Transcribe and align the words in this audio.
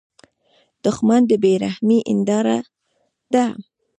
دښمن 0.83 1.21
د 1.27 1.31
بې 1.43 1.53
رحمۍ 1.63 1.99
هینداره 2.07 2.57
ده 3.33 3.45